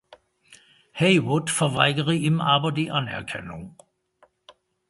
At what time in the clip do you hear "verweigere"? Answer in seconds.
1.51-2.15